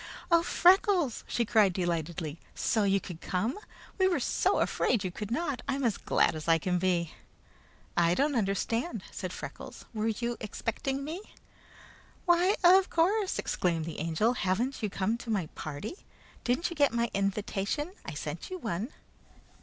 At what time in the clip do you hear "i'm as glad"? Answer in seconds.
5.67-6.33